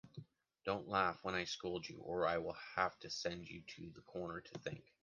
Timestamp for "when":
1.23-1.35